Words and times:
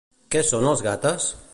Què 0.35 0.41
són 0.47 0.65
els 0.71 0.83
Gathas? 0.89 1.33